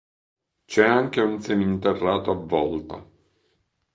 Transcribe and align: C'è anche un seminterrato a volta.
C'è 0.65 0.83
anche 0.83 1.21
un 1.21 1.39
seminterrato 1.39 2.31
a 2.31 2.33
volta. 2.33 3.07